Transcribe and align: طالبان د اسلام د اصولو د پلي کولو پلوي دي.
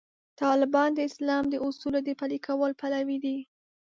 طالبان 0.41 0.89
د 0.93 0.99
اسلام 1.09 1.43
د 1.49 1.55
اصولو 1.65 1.99
د 2.03 2.09
پلي 2.19 2.39
کولو 2.45 2.77
پلوي 2.81 3.17
دي. 3.25 3.37